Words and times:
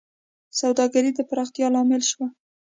سوداګرۍ 0.59 1.11
د 1.15 1.19
پراختیا 1.29 1.67
لامل 1.73 2.01
شوه. 2.11 2.27